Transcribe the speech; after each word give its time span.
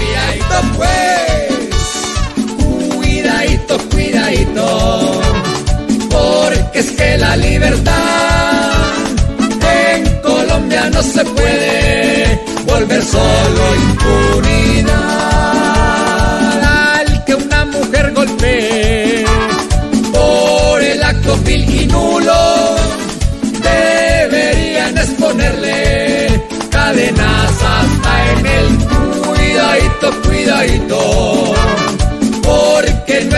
Cuidadito 0.00 0.58
pues, 0.76 1.52
cuidadito, 2.96 3.78
cuidadito, 3.90 5.20
porque 6.08 6.78
es 6.78 6.90
que 6.92 7.18
la 7.18 7.36
libertad 7.36 8.82
en 9.94 10.20
Colombia 10.22 10.88
no 10.90 11.02
se 11.02 11.22
puede 11.24 12.40
volver 12.66 13.04
solo 13.04 13.76
impunidad. 13.90 14.90
Al 16.96 17.24
que 17.26 17.34
una 17.34 17.64
mujer 17.66 18.12
golpee 18.14 19.26
por 20.12 20.82
el 20.82 21.02
acto 21.02 21.36
vil 21.44 21.82
y 21.82 21.86
nulo, 21.88 22.76
deberían 23.62 24.96
exponerle 24.96 26.42
cadenas 26.70 27.39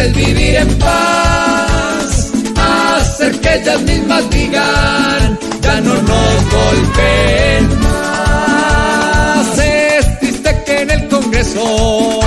es 0.02 0.14
vivir 0.14 0.56
en 0.56 0.68
paz, 0.78 2.32
hacer 2.56 3.40
que 3.40 3.54
ellas 3.54 3.80
mismas 3.82 4.30
digan, 4.30 5.38
ya 5.62 5.80
no 5.80 5.94
nos 5.94 6.50
golpeen 6.56 7.80
más. 7.80 9.58
Es 9.58 10.18
triste 10.20 10.62
que 10.66 10.80
en 10.82 10.90
el 10.90 11.08
Congreso 11.08 12.20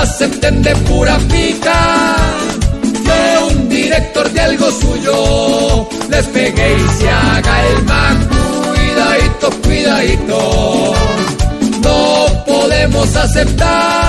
acepten 0.00 0.62
de 0.62 0.74
pura 0.76 1.18
pica 1.30 2.16
que 2.82 3.54
un 3.54 3.68
director 3.68 4.30
de 4.30 4.40
algo 4.40 4.70
suyo 4.70 5.88
les 6.10 6.26
pegue 6.26 6.76
y 6.76 6.88
se 6.98 7.10
haga 7.10 7.66
el 7.66 7.84
man. 7.84 8.28
Cuidadito, 8.74 9.50
cuidadito 9.62 10.94
no 11.82 12.44
podemos 12.46 13.16
aceptar 13.16 14.07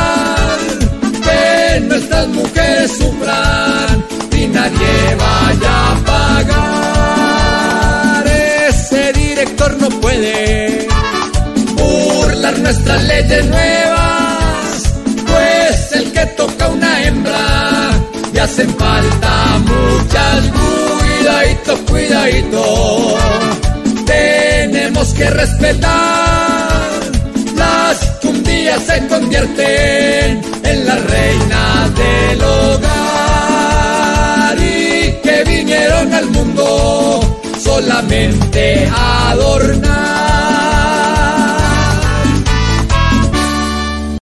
nuestras 2.19 2.27
mujeres 2.27 2.91
sufran 2.97 4.05
y 4.31 4.47
nadie 4.47 5.15
vaya 5.17 5.91
a 5.91 5.95
pagar. 6.45 7.47
Ese 8.67 9.13
director 9.13 9.77
no 9.79 9.89
puede 10.01 10.87
burlar 11.75 12.59
nuestras 12.59 13.03
leyes 13.03 13.45
nuevas, 13.45 14.83
pues 15.27 15.91
el 15.93 16.11
que 16.11 16.25
toca 16.37 16.67
una 16.67 17.03
hembra 17.03 17.91
y 18.33 18.37
hacen 18.37 18.69
falta 18.77 19.59
muchas. 19.59 20.43
Cuidadito, 20.99 21.77
cuidadito, 21.85 23.17
tenemos 24.05 25.13
que 25.13 25.29
respetar 25.29 26.99
las 27.55 27.97
que 28.19 28.27
un 28.27 28.43
día 28.43 28.77
se 28.79 29.07
convierten 29.07 29.98